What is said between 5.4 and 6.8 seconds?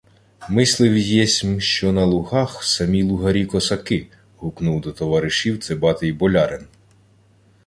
цибатий болярин.